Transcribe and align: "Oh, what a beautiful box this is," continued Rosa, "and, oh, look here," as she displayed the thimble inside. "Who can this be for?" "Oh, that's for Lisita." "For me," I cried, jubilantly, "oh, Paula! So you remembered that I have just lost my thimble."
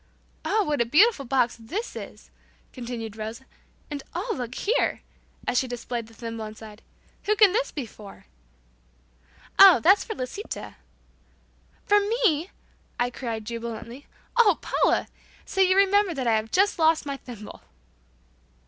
"Oh, 0.43 0.63
what 0.63 0.81
a 0.81 0.85
beautiful 0.85 1.25
box 1.25 1.55
this 1.59 1.95
is," 1.95 2.31
continued 2.73 3.15
Rosa, 3.17 3.45
"and, 3.91 4.01
oh, 4.15 4.33
look 4.35 4.55
here," 4.55 5.01
as 5.47 5.59
she 5.59 5.67
displayed 5.67 6.07
the 6.07 6.13
thimble 6.15 6.43
inside. 6.45 6.81
"Who 7.25 7.35
can 7.35 7.51
this 7.53 7.71
be 7.71 7.85
for?" 7.85 8.25
"Oh, 9.59 9.79
that's 9.79 10.03
for 10.03 10.15
Lisita." 10.15 10.77
"For 11.85 11.99
me," 11.99 12.49
I 12.99 13.11
cried, 13.11 13.45
jubilantly, 13.45 14.07
"oh, 14.37 14.57
Paula! 14.59 15.07
So 15.45 15.61
you 15.61 15.77
remembered 15.77 16.15
that 16.15 16.25
I 16.25 16.33
have 16.35 16.49
just 16.49 16.79
lost 16.79 17.05
my 17.05 17.17
thimble." 17.17 17.61